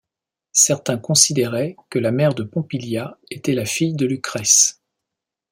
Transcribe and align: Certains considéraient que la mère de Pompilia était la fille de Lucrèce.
Certains 0.53 0.97
considéraient 0.97 1.75
que 1.91 1.99
la 1.99 2.09
mère 2.11 2.33
de 2.33 2.41
Pompilia 2.43 3.19
était 3.29 3.53
la 3.53 3.65
fille 3.65 3.93
de 3.93 4.07
Lucrèce. 4.07 4.81